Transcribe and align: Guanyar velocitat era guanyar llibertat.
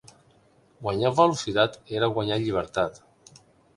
Guanyar 0.85 1.11
velocitat 1.19 1.77
era 2.01 2.09
guanyar 2.17 2.39
llibertat. 2.47 2.99